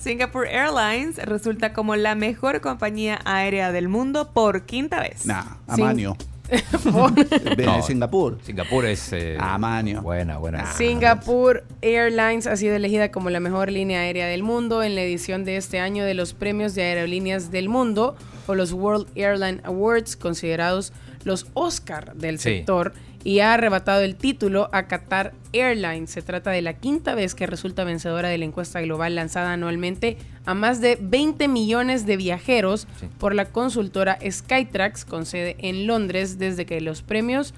Singapore 0.00 0.50
Airlines 0.54 1.16
resulta 1.18 1.72
como 1.72 1.96
la 1.96 2.14
mejor 2.14 2.60
compañía 2.60 3.18
aérea 3.24 3.72
del 3.72 3.88
mundo 3.88 4.30
por 4.32 4.62
quinta 4.64 5.00
vez. 5.00 5.26
Nah, 5.26 5.42
Sí. 5.74 5.82
Amanio. 5.82 6.16
De 7.56 7.66
No. 7.66 7.82
Singapur. 7.82 8.38
Singapur 8.42 8.86
es... 8.86 9.12
eh, 9.12 9.36
Ah, 9.38 9.58
manio. 9.58 10.00
Buena, 10.00 10.38
buena. 10.38 10.72
Singapore 10.72 11.62
Airlines 11.82 12.46
ha 12.46 12.56
sido 12.56 12.74
elegida 12.74 13.10
como 13.10 13.28
la 13.28 13.38
mejor 13.38 13.70
línea 13.70 14.00
aérea 14.00 14.26
del 14.28 14.42
mundo 14.42 14.82
en 14.82 14.94
la 14.94 15.02
edición 15.02 15.44
de 15.44 15.58
este 15.58 15.78
año 15.78 16.04
de 16.06 16.14
los 16.14 16.32
premios 16.32 16.74
de 16.74 16.84
aerolíneas 16.84 17.50
del 17.50 17.68
mundo 17.68 18.16
o 18.46 18.54
los 18.54 18.72
World 18.72 19.08
Airline 19.14 19.60
Awards, 19.64 20.16
considerados 20.16 20.94
los 21.24 21.46
Oscar 21.54 22.14
del 22.14 22.38
Sí. 22.38 22.50
sector, 22.58 22.92
y 23.24 23.40
ha 23.40 23.52
arrebatado 23.54 24.02
el 24.02 24.14
título 24.14 24.70
a 24.72 24.86
Qatar 24.86 25.34
Airlines. 25.52 26.08
Se 26.10 26.22
trata 26.22 26.50
de 26.52 26.62
la 26.62 26.74
quinta 26.74 27.14
vez 27.16 27.34
que 27.34 27.46
resulta 27.48 27.82
vencedora 27.84 28.28
de 28.28 28.38
la 28.38 28.44
encuesta 28.44 28.80
global 28.80 29.16
lanzada 29.16 29.52
anualmente 29.52 30.16
a 30.46 30.54
más 30.54 30.80
de 30.80 30.96
20 31.00 31.48
millones 31.48 32.06
de 32.06 32.16
viajeros 32.16 32.86
Sí. 33.00 33.08
por 33.18 33.34
la 33.34 33.46
consultora 33.46 34.18
Skytrax, 34.30 35.04
con 35.04 35.26
sede 35.26 35.56
en 35.58 35.86
Londres, 35.86 36.38
desde 36.38 36.64
que 36.64 36.80
los 36.80 37.02
premios 37.02 37.54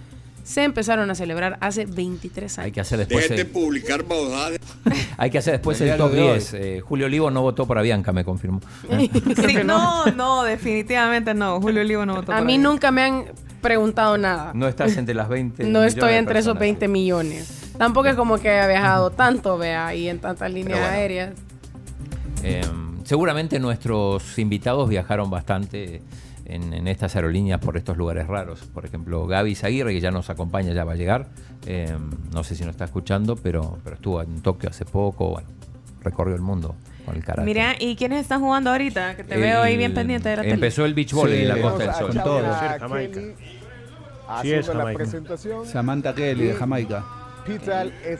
se 0.51 0.65
empezaron 0.65 1.09
a 1.09 1.15
celebrar 1.15 1.59
hace 1.61 1.87
23 1.87 2.59
años. 2.59 2.67
Hay 2.67 2.73
que 2.73 2.81
hacer 2.81 2.99
después... 2.99 3.23
Déjate 3.29 3.43
el- 3.43 3.47
publicar 3.47 4.03
babosadas. 4.03 4.59
Hay 5.17 5.31
que 5.31 5.39
hacer 5.39 5.53
después 5.53 5.81
El 5.81 5.97
top 5.97 6.11
de 6.11 6.23
hoy. 6.23 6.33
10. 6.39 6.55
Eh, 6.55 6.81
Julio 6.81 7.07
Olivo 7.07 7.31
no 7.31 7.43
votó 7.43 7.69
por 7.69 7.79
Avianca, 7.79 8.13
me 8.13 8.25
confirmó. 8.25 8.59
Sí, 8.91 9.59
no, 9.65 10.07
no, 10.07 10.43
definitivamente 10.43 11.35
no. 11.35 11.61
Julio 11.61 11.83
Olivo 11.83 12.05
no 12.05 12.17
votó 12.17 12.33
A 12.33 12.39
por 12.39 12.45
mí 12.47 12.55
ahí. 12.55 12.59
nunca 12.59 12.91
me 12.91 13.03
han 13.05 13.27
preguntado 13.61 14.19
nada. 14.19 14.51
No 14.53 14.67
estás 14.67 14.97
entre 14.97 15.15
las 15.15 15.29
20. 15.29 15.63
No 15.65 15.85
estoy 15.85 16.15
entre 16.15 16.41
esos 16.41 16.55
personas. 16.55 16.61
20 16.61 16.89
millones. 16.89 17.71
Tampoco 17.79 18.09
es 18.09 18.17
como 18.17 18.39
que 18.39 18.51
haya 18.51 18.67
viajado 18.67 19.11
tanto, 19.11 19.57
vea, 19.57 19.95
y 19.95 20.09
en 20.09 20.19
tantas 20.19 20.53
líneas 20.53 20.81
bueno. 20.81 20.95
aéreas. 20.95 21.33
Eh, 22.43 22.63
seguramente 23.05 23.61
nuestros 23.61 24.37
invitados 24.37 24.89
viajaron 24.89 25.31
bastante 25.31 26.03
en, 26.51 26.73
en 26.75 26.89
estas 26.89 27.17
aerolíneas 27.17 27.61
por 27.61 27.77
estos 27.77 27.97
lugares 27.97 28.27
raros. 28.27 28.61
Por 28.75 28.85
ejemplo, 28.85 29.27
Gaby 29.27 29.55
Zaguirre, 29.55 29.93
que 29.93 30.01
ya 30.01 30.11
nos 30.11 30.31
acompaña, 30.31 30.73
ya 30.73 30.85
va 30.85 30.93
a 30.93 30.97
llegar. 30.97 31.29
Eh, 31.67 31.97
no 32.33 32.45
sé 32.45 32.55
si 32.55 32.63
nos 32.65 32.71
está 32.73 32.85
escuchando, 32.85 33.37
pero, 33.37 33.79
pero 33.85 33.97
estuvo 33.97 34.21
en 34.23 34.41
Tokio 34.41 34.69
hace 34.71 34.85
poco. 34.85 35.31
Bueno, 35.31 35.49
recorrió 36.03 36.35
el 36.35 36.41
mundo 36.43 36.75
con 37.07 37.17
el 37.17 37.25
karate. 37.25 37.47
Mira, 37.47 37.75
¿y 37.79 37.97
quiénes 37.97 38.21
están 38.23 38.41
jugando 38.41 38.71
ahorita? 38.71 39.17
Que 39.17 39.25
te 39.25 39.35
El- 39.35 39.41
veo 39.41 39.63
ahí 39.63 39.77
bien 39.77 39.95
pendiente 39.95 40.29
de 40.29 40.37
la 40.37 40.43
tele. 40.43 40.55
Empezó 40.55 40.85
el 40.85 40.95
beach 40.95 41.13
volley 41.13 41.37
Sí, 41.37 41.43
en 41.43 41.49
la 41.49 41.61
Costa 41.61 41.85
del 41.85 41.95
Sol. 41.95 42.23
todo. 42.23 42.43
Jamaica. 42.79 43.21
Sí, 43.21 43.33
Haciendo 44.29 44.71
es 44.73 44.77
la 44.79 44.93
presentación, 44.93 45.67
Samantha 45.67 46.15
Kelly 46.15 46.45
de 46.45 46.55
Jamaica. 46.55 47.05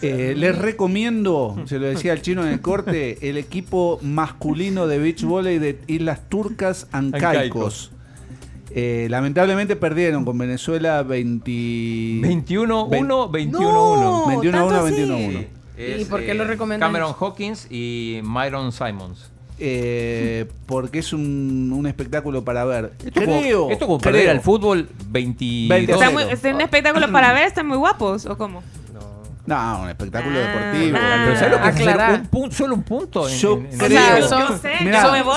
Eh, 0.03 0.35
les 0.37 0.59
recomiendo, 0.59 1.57
se 1.67 1.79
lo 1.79 1.87
decía 1.87 2.13
el 2.13 2.23
chino 2.23 2.43
en 2.45 2.49
el 2.53 2.61
corte, 2.61 3.29
el 3.29 3.37
equipo 3.37 3.99
masculino 4.03 4.87
de 4.87 4.99
beach 4.99 5.23
volley 5.23 5.59
de 5.59 5.79
Islas 5.87 6.29
Turcas 6.29 6.89
Ancaicos. 6.91 7.93
Eh, 8.73 9.09
lamentablemente 9.11 9.77
perdieron 9.77 10.25
con 10.25 10.39
Venezuela 10.39 11.03
20... 11.03 11.51
21-1, 11.51 12.89
21-1. 12.91 13.07
No, 13.07 14.27
21 14.29 14.59
tanto 14.59 14.67
1, 14.67 14.77
así. 14.77 14.95
21 14.95 15.17
1. 15.17 15.45
¿Y 15.99 16.05
por 16.05 16.21
qué 16.25 16.35
lo 16.35 16.45
recomendas? 16.45 16.87
Cameron 16.87 17.15
Hawkins 17.19 17.67
y 17.71 18.21
Myron 18.23 18.71
Simons. 18.73 19.31
Eh, 19.63 20.47
porque 20.67 21.01
es 21.01 21.13
un, 21.13 21.71
un 21.75 21.87
espectáculo 21.87 22.45
para 22.45 22.65
ver. 22.65 22.93
Esto 23.05 23.21
creo, 23.21 23.61
como, 23.61 23.71
esto 23.73 23.87
como 23.87 23.99
creo. 23.99 24.13
perder 24.13 24.31
al 24.31 24.41
fútbol 24.41 24.89
22 25.09 25.69
20 25.69 25.93
Está 25.93 26.11
muy- 26.11 26.23
¿Es 26.25 26.43
un 26.45 26.61
espectáculo 26.63 27.11
para 27.13 27.33
ver? 27.35 27.45
¿Están 27.47 27.67
muy 27.67 27.77
guapos 27.77 28.25
o 28.27 28.39
cómo? 28.39 28.63
No, 29.51 29.83
un 29.83 29.89
espectáculo 29.89 30.39
Ah, 30.39 30.43
deportivo. 30.47 30.97
ah. 31.01 31.23
Pero 31.25 31.37
¿sabes 31.37 31.51
lo 31.53 31.63
que 31.63 31.69
es 32.15 32.21
un 32.21 32.27
punto, 32.29 32.55
solo 32.57 32.75
un 32.77 32.83
punto? 32.85 33.29
en- 33.29 33.37
Yo 33.37 33.55
en- 33.55 33.67
en- 33.67 33.75
O 33.75 33.85
creo. 33.85 34.19
Yo 34.21 34.29
son, 34.29 34.61
sé, 34.61 34.71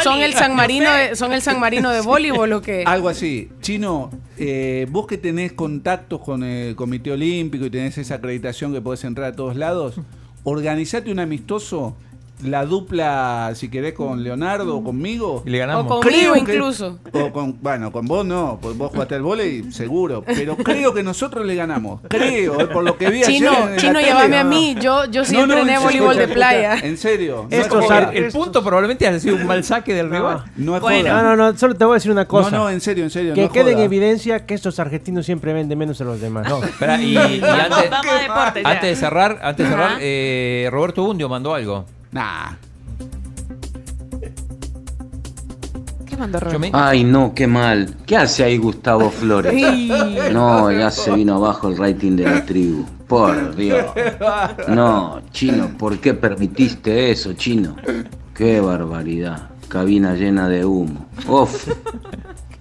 son- 0.03 0.19
el 0.21 0.33
San 0.33 0.55
Marino 0.55 0.91
de, 0.93 1.15
son 1.15 1.33
el 1.33 1.41
San 1.41 1.59
Marino 1.59 1.89
de 1.91 2.01
voleibol 2.01 2.53
o 2.53 2.61
qué? 2.61 2.83
Algo 2.85 3.09
así. 3.09 3.49
Chino, 3.61 4.11
eh, 4.37 4.85
vos 4.91 5.07
que 5.07 5.17
tenés 5.17 5.53
contactos 5.53 6.21
con 6.21 6.43
el 6.43 6.75
Comité 6.75 7.11
Olímpico 7.11 7.65
y 7.65 7.69
tenés 7.71 7.97
esa 7.97 8.15
acreditación 8.15 8.71
que 8.71 8.81
podés 8.81 9.03
entrar 9.03 9.31
a 9.31 9.35
todos 9.35 9.55
lados, 9.55 9.95
organizate 10.43 11.11
un 11.11 11.19
amistoso, 11.19 11.95
la 12.43 12.65
dupla, 12.65 13.51
si 13.55 13.69
querés, 13.69 13.93
con 13.93 14.21
Leonardo 14.23 14.75
o 14.77 14.83
conmigo. 14.83 15.43
y 15.45 15.49
le 15.51 15.57
O 15.63 15.67
ganamos. 15.67 15.87
conmigo 15.87 16.01
Creo 16.11 16.33
que- 16.33 16.39
incluso. 16.39 16.99
O 17.13 17.31
con, 17.31 17.57
bueno, 17.61 17.91
con 17.91 18.05
vos 18.05 18.25
no, 18.25 18.59
pues 18.61 18.77
vos 18.77 18.91
jugaste 18.91 19.15
al 19.15 19.21
volei, 19.21 19.71
seguro. 19.71 20.23
Pero 20.25 20.57
creo 20.57 20.93
que 20.93 21.03
nosotros 21.03 21.45
le 21.45 21.55
ganamos. 21.55 22.01
Creo, 22.09 22.59
eh, 22.59 22.67
por 22.67 22.83
lo 22.83 22.97
que 22.97 23.09
vi 23.09 23.21
Chino, 23.21 23.51
ayer 23.51 23.77
chino, 23.79 23.93
tele. 23.93 24.05
llévame 24.07 24.37
a 24.37 24.43
mí. 24.43 24.75
Yo, 24.81 25.05
yo 25.05 25.23
sí 25.23 25.33
No, 25.35 25.47
no, 25.47 25.53
entrené 25.53 25.75
en 25.77 25.83
voleibol 25.83 26.17
de 26.17 26.27
playa. 26.27 26.79
En 26.79 26.97
serio. 26.97 27.47
No 27.49 27.55
Estos 27.57 27.85
es 27.85 27.91
ar- 27.91 28.05
joda. 28.07 28.13
El 28.17 28.31
punto 28.31 28.61
probablemente 28.63 29.07
ha 29.07 29.17
sido 29.19 29.35
un 29.37 29.45
mal 29.47 29.63
saque 29.63 29.93
del 29.93 30.09
rival. 30.09 30.43
No 30.57 30.75
es 30.75 30.81
Bueno. 30.81 31.09
joda. 31.11 31.21
No, 31.23 31.35
no, 31.37 31.51
no, 31.51 31.57
solo 31.57 31.75
te 31.75 31.85
voy 31.85 31.93
a 31.93 31.95
decir 31.95 32.11
una 32.11 32.25
cosa. 32.27 32.49
No, 32.51 32.57
no, 32.65 32.69
en 32.69 32.81
serio, 32.81 33.05
en 33.05 33.09
serio. 33.09 33.33
que 33.35 33.47
quede 33.49 33.71
en 33.71 33.79
evidencia 33.79 34.45
que 34.45 34.53
estos 34.53 34.79
argentinos 34.79 35.25
siempre 35.25 35.53
venden 35.53 35.77
menos 35.77 36.01
a 36.01 36.03
los 36.03 36.19
demás. 36.19 36.49
No. 36.49 36.61
Espera, 36.63 37.01
y, 37.01 37.15
y 37.17 37.39
Vamos, 37.39 37.59
antes, 37.77 37.89
vamos 37.89 38.11
a 38.13 38.21
deporte 38.21 38.63
ya. 38.63 38.69
antes 38.69 38.89
de 38.89 38.95
cerrar, 38.97 39.39
antes 39.43 39.65
de 39.65 39.71
cerrar 39.71 39.97
eh, 40.01 40.67
Roberto 40.71 41.03
Bundio 41.03 41.29
mandó 41.29 41.53
algo. 41.53 41.85
Nah. 42.13 42.51
¿Qué 46.05 46.17
mandó 46.17 46.39
me- 46.59 46.69
Ay, 46.73 47.03
no, 47.03 47.33
qué 47.33 47.47
mal. 47.47 47.95
¿Qué 48.05 48.17
hace 48.17 48.43
ahí 48.43 48.57
Gustavo 48.57 49.09
Flores? 49.09 49.53
No, 50.31 50.71
ya 50.71 50.91
se 50.91 51.11
vino 51.11 51.35
abajo 51.35 51.69
el 51.69 51.77
rating 51.77 52.15
de 52.15 52.23
la 52.25 52.45
tribu. 52.45 52.85
Por 53.07 53.55
Dios. 53.55 53.85
No, 54.67 55.21
chino, 55.31 55.69
¿por 55.77 55.99
qué 55.99 56.13
permitiste 56.13 57.11
eso, 57.11 57.33
chino? 57.33 57.75
Qué 58.33 58.59
barbaridad. 58.59 59.49
Cabina 59.67 60.13
llena 60.13 60.47
de 60.47 60.65
humo. 60.65 61.07
Uf. 61.27 61.67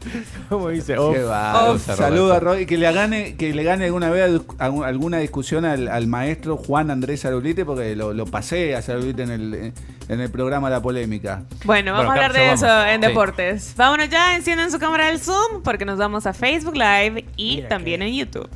Como 0.49 0.69
dice, 0.69 0.95
Qué 0.95 1.23
va. 1.23 1.71
Oh, 1.71 1.79
Saluda 1.79 2.37
a. 2.37 2.41
Roy. 2.41 2.67
Que 2.67 2.77
le 2.79 2.91
gane, 2.93 3.37
que 3.37 3.55
le 3.55 3.63
gane 3.65 3.85
alguna 3.87 4.11
vez 4.11 4.41
a- 4.59 4.65
a- 4.67 4.87
alguna 4.87 5.19
discusión 5.19 5.65
al, 5.65 5.89
al 5.89 6.07
maestro 6.07 6.57
Juan 6.57 6.91
Andrés 6.91 7.25
Arulite, 7.25 7.65
porque 7.65 7.95
lo, 7.97 8.13
lo 8.13 8.27
pasé 8.27 8.75
a 8.75 8.79
Arulite 8.79 9.23
en 9.23 9.31
el, 9.31 9.73
en 10.09 10.21
el 10.21 10.31
programa 10.31 10.69
La 10.71 10.81
Polémica. 10.83 11.43
Bueno, 11.65 11.93
vamos 11.93 12.07
Bueno, 12.07 12.21
a 12.23 12.27
hablar 12.27 12.33
de 12.33 12.53
eso 12.53 12.67
vamos. 12.67 12.89
en 12.93 13.01
Sí. 13.03 13.07
deportes. 13.09 13.75
Vámonos 13.77 14.09
ya, 14.09 14.35
enciendan 14.37 14.71
su 14.71 14.79
cámara 14.79 15.07
del 15.07 15.19
Zoom 15.19 15.63
porque 15.63 15.85
nos 15.85 15.99
vamos 15.99 16.27
a 16.27 16.33
Facebook 16.33 16.75
Live 16.75 17.25
y 17.37 17.57
Mira 17.57 17.69
también 17.69 18.03
en 18.03 18.15
YouTube. 18.15 18.49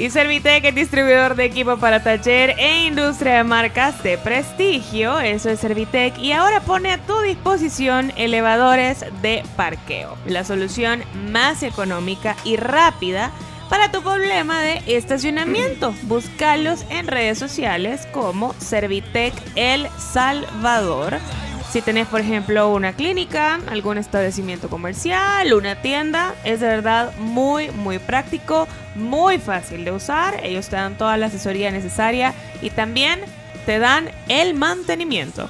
Y 0.00 0.08
Servitec 0.08 0.64
es 0.64 0.74
distribuidor 0.74 1.34
de 1.34 1.44
equipo 1.44 1.76
para 1.76 2.02
taller 2.02 2.54
e 2.58 2.86
industria 2.86 3.34
de 3.34 3.44
marcas 3.44 4.02
de 4.02 4.16
prestigio. 4.16 5.20
Eso 5.20 5.50
es 5.50 5.60
Servitec. 5.60 6.18
Y 6.18 6.32
ahora 6.32 6.60
pone 6.60 6.90
a 6.90 6.96
tu 6.96 7.20
disposición 7.20 8.10
elevadores 8.16 9.04
de 9.20 9.42
parqueo. 9.56 10.16
La 10.24 10.42
solución 10.42 11.02
más 11.30 11.62
económica 11.62 12.34
y 12.44 12.56
rápida 12.56 13.30
para 13.68 13.92
tu 13.92 14.00
problema 14.00 14.62
de 14.62 14.80
estacionamiento. 14.86 15.94
Búscalos 16.04 16.86
en 16.88 17.06
redes 17.06 17.38
sociales 17.38 18.08
como 18.10 18.54
Servitec 18.54 19.34
El 19.54 19.86
Salvador. 19.98 21.18
Si 21.72 21.82
tenés, 21.82 22.08
por 22.08 22.20
ejemplo, 22.20 22.72
una 22.72 22.94
clínica, 22.94 23.60
algún 23.70 23.96
establecimiento 23.96 24.68
comercial, 24.68 25.52
una 25.54 25.76
tienda, 25.76 26.34
es 26.42 26.58
de 26.58 26.66
verdad 26.66 27.12
muy, 27.18 27.70
muy 27.70 28.00
práctico, 28.00 28.66
muy 28.96 29.38
fácil 29.38 29.84
de 29.84 29.92
usar. 29.92 30.40
Ellos 30.42 30.68
te 30.68 30.74
dan 30.74 30.96
toda 30.98 31.16
la 31.16 31.26
asesoría 31.26 31.70
necesaria 31.70 32.34
y 32.60 32.70
también 32.70 33.20
te 33.66 33.78
dan 33.78 34.10
el 34.28 34.54
mantenimiento. 34.54 35.48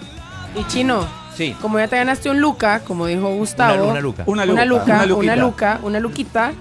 Y 0.55 0.65
chino, 0.67 1.07
Sí. 1.35 1.57
como 1.63 1.79
ya 1.79 1.89
te 1.89 1.97
ganaste 1.97 2.29
un 2.29 2.39
Luca, 2.41 2.81
como 2.81 3.07
dijo 3.07 3.29
Gustavo. 3.35 3.85
Una- 3.85 3.93
una 3.93 4.01
luca. 4.01 4.23
Una 4.27 4.43
Una 4.45 4.65
luca, 4.67 4.85
una 4.85 4.95
una 4.97 5.07
luquita. 5.07 5.37
luca, 5.37 5.81
una 5.83 6.01
luquita. 6.01 6.53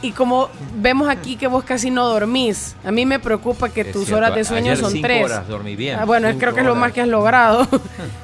Y 0.00 0.12
como 0.12 0.48
vemos 0.76 1.08
aquí 1.08 1.34
que 1.36 1.48
vos 1.48 1.64
casi 1.64 1.90
no 1.90 2.06
dormís, 2.06 2.76
a 2.84 2.92
mí 2.92 3.04
me 3.04 3.18
preocupa 3.18 3.68
que 3.68 3.80
Es 3.80 3.90
tus 3.92 4.04
cierto, 4.04 4.18
horas 4.18 4.34
de 4.36 4.44
sueño 4.44 4.70
ayer 4.72 4.76
son 4.84 4.92
cinco 4.92 5.06
tres. 5.08 5.24
horas 5.24 5.48
dormí 5.48 5.74
bien. 5.74 5.98
Ah, 5.98 6.04
bueno, 6.04 6.28
Cinco 6.28 6.38
creo 6.40 6.54
que 6.54 6.60
es 6.60 6.66
lo 6.66 6.76
más 6.76 6.92
que 6.92 7.00
has 7.00 7.08
logrado. 7.08 7.66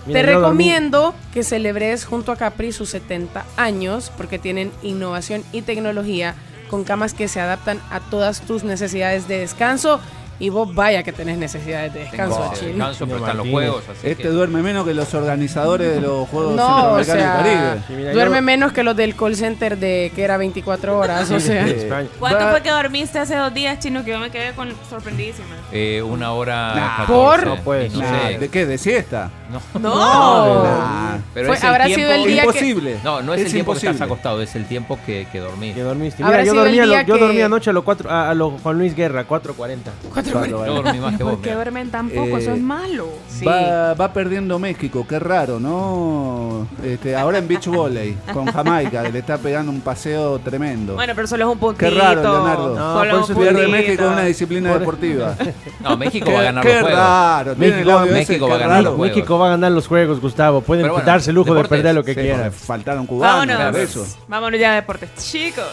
Mira, 0.06 0.20
Te 0.22 0.32
dormí. 0.32 0.44
recomiendo 0.44 1.14
que 1.32 1.42
celebres 1.42 2.04
junto 2.04 2.30
a 2.30 2.36
Capri 2.36 2.70
sus 2.70 2.90
70 2.90 3.44
años 3.56 4.12
porque 4.16 4.38
tienen 4.38 4.70
innovación 4.84 5.42
y 5.50 5.62
tecnología 5.62 6.36
con 6.70 6.84
camas 6.84 7.12
que 7.12 7.26
se 7.26 7.40
adaptan 7.40 7.80
a 7.90 7.98
todas 7.98 8.40
tus 8.42 8.62
necesidades 8.62 9.26
de 9.26 9.38
descanso. 9.40 9.98
Y 10.40 10.48
vos 10.48 10.74
vaya 10.74 11.02
que 11.04 11.12
tenés 11.12 11.38
necesidades 11.38 11.94
de 11.94 12.00
descanso, 12.00 12.36
Tengo 12.40 12.54
chino. 12.54 12.68
descanso, 12.72 13.06
pero 13.06 13.18
están 13.18 13.36
los 13.36 13.48
juegos. 13.48 13.84
Así 13.88 14.08
Este 14.10 14.22
que- 14.24 14.28
duerme 14.30 14.62
menos 14.62 14.84
que 14.84 14.92
los 14.94 15.14
organizadores 15.14 15.94
de 15.94 16.00
los 16.00 16.28
Juegos 16.28 16.56
No, 16.56 16.64
o 16.66 17.04
Centroamericanos 17.04 17.06
sea, 17.22 17.36
del 17.36 17.58
Caribe. 17.58 17.84
Sí, 17.86 17.92
mira, 17.94 18.12
duerme 18.12 18.40
menos 18.40 18.72
que 18.72 18.82
los 18.82 18.96
del 18.96 19.14
call 19.14 19.36
center 19.36 19.78
de 19.78 20.10
que 20.14 20.24
era 20.24 20.36
24 20.36 20.98
horas, 20.98 21.30
o 21.30 21.38
sea. 21.38 21.66
España. 21.68 22.08
¿Cuánto 22.18 22.44
Va- 22.46 22.50
fue 22.50 22.62
que 22.62 22.70
dormiste 22.70 23.18
hace 23.20 23.36
dos 23.36 23.54
días, 23.54 23.78
chino? 23.78 24.04
Que 24.04 24.10
yo 24.10 24.18
me 24.18 24.30
quedé 24.30 24.52
con 24.54 24.72
sorprendidísima. 24.90 25.46
Eh, 25.70 26.02
una 26.02 26.32
hora. 26.32 26.74
Nah, 26.74 26.96
14, 27.06 27.12
¿por? 27.12 27.46
No 27.46 27.62
puede 27.62 27.86
y 27.86 27.90
no 27.90 28.00
Nah, 28.00 28.28
sé. 28.28 28.38
¿De 28.38 28.48
qué? 28.48 28.66
¿De 28.66 28.76
siesta? 28.78 29.30
No, 29.50 29.60
No. 29.80 30.64
Nah, 30.64 31.18
pero 31.32 31.46
Fue- 31.46 31.56
es 31.56 31.62
el 31.62 31.68
habrá 31.68 31.84
tiempo- 31.86 32.00
sido 32.00 32.12
el 32.12 32.24
día 32.26 32.42
que- 32.42 32.48
imposible. 32.48 32.96
No, 33.04 33.22
no 33.22 33.34
es, 33.34 33.42
el 33.42 33.52
tiempo 33.52 33.72
que 33.72 33.78
estás 33.86 34.00
acostado, 34.00 34.42
es 34.42 34.54
el 34.56 34.66
tiempo 34.66 34.98
que, 35.06 35.26
que 35.30 35.38
dormís. 35.38 35.74
Que 35.74 35.82
dormiste. 35.82 36.22
Habrá 36.24 36.38
Mira, 36.38 36.44
yo 36.46 36.50
sido 36.52 36.64
el 36.64 36.70
dormí, 36.70 36.80
a 36.80 36.86
lo- 36.86 36.92
día 36.92 37.02
yo 37.02 37.14
que- 37.14 37.20
dormí 37.20 37.40
anoche 37.40 37.70
a 37.70 37.72
los 37.72 37.84
cuatro, 37.84 38.10
a, 38.10 38.30
a 38.30 38.34
los 38.34 38.60
Juan 38.60 38.78
Luis 38.78 38.96
Guerra, 38.96 39.24
4.40. 39.26 39.92
Yo 40.24 40.58
va- 40.58 40.66
dormí 40.66 40.98
más 41.00 41.16
que 41.16 41.22
vos. 41.22 41.32
¿Por 41.34 41.40
qué 41.42 41.50
mira. 41.50 41.54
duermen 41.56 41.90
tan 41.90 42.08
poco? 42.10 42.38
Eso 42.38 42.50
Eh, 42.50 42.54
es 42.54 42.60
malo. 42.62 43.08
Sí. 43.28 43.44
Va, 43.44 43.94
va 43.94 44.12
perdiendo 44.12 44.58
México, 44.58 45.06
qué 45.08 45.18
raro, 45.18 45.58
¿no? 45.60 46.66
Este, 46.84 47.16
ahora 47.16 47.38
en 47.38 47.48
beach 47.48 47.66
volley, 47.66 48.16
con 48.32 48.46
Jamaica, 48.46 49.02
le 49.02 49.18
está 49.18 49.38
pegando 49.38 49.70
un 49.72 49.80
paseo 49.80 50.38
tremendo. 50.38 50.94
Bueno, 50.94 51.12
pero 51.14 51.26
solo 51.26 51.44
es 51.46 51.52
un 51.52 51.58
puntito. 51.58 51.90
Qué 51.90 51.90
raro, 51.98 52.22
Leonardo. 52.22 52.74
No, 52.76 52.92
Solo 52.98 53.10
por 53.10 53.18
un 53.18 53.24
eso 53.24 53.34
Pierde 53.40 53.52
puntito. 53.64 53.70
México 53.76 54.04
en 54.04 54.10
una 54.12 54.24
disciplina 54.24 54.70
Por- 54.70 54.78
deportiva. 54.80 55.36
No, 55.80 55.96
México 55.96 56.26
qué 56.26 56.32
va 56.32 56.40
a 56.40 56.44
ganar 56.44 56.62
qué 56.64 56.72
los 56.74 56.82
juegos. 56.82 56.98
raro. 56.98 57.54
México- 57.56 58.00
México 58.12 58.46
qué 58.46 58.50
va 58.50 58.56
a 58.56 58.58
ganar 58.58 58.68
raro. 58.70 58.82
los 58.84 58.94
juegos. 58.96 59.16
México 59.16 59.38
va 59.38 59.46
a 59.46 59.50
ganar 59.50 59.72
los 59.72 59.86
juegos, 59.86 60.20
Gustavo. 60.20 60.60
Pueden 60.60 60.86
bueno, 60.86 61.00
quitarse 61.00 61.30
el 61.30 61.34
lujo 61.36 61.52
deportes, 61.54 61.70
de 61.70 61.76
perder 61.76 61.94
lo 61.94 62.04
que 62.04 62.14
Sí, 62.14 62.20
quieran. 62.20 62.40
porque 62.44 62.58
faltaron 62.58 63.06
cubanos, 63.06 63.56
Vámonos. 63.56 63.76
eso. 63.80 64.06
Vámonos 64.28 64.60
ya 64.60 64.72
a 64.72 64.74
deportes, 64.76 65.10
chicos. 65.16 65.64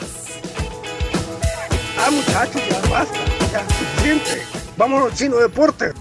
Ah, 2.04 2.10
muchachos, 2.10 2.62
ya 2.70 2.90
basta, 2.90 3.20
Vámonos, 4.78 5.18
chino 5.18 5.38
deporte. 5.38 5.94